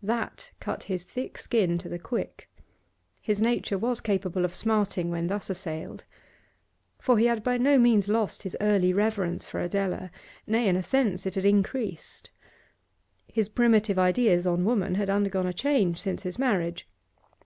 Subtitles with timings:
[0.00, 2.48] That cut his thick skin to the quick;
[3.20, 6.04] his nature was capable of smarting when thus assailed.
[7.00, 10.12] For he had by no means lost his early reverence for Adela;
[10.46, 12.30] nay, in a sense it had increased.
[13.26, 16.88] His primitive ideas on woman had undergone a change since his marriage.